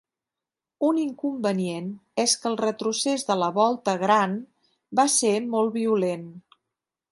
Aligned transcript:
Un 0.85 1.01
inconvenient 1.01 1.91
és 2.23 2.33
que 2.45 2.49
el 2.51 2.57
retrocés 2.63 3.27
de 3.29 3.37
la 3.43 3.51
volta 3.59 3.95
gran 4.07 4.35
va 5.01 5.09
ser 5.19 5.35
molt 5.55 5.73
violent. 5.79 6.29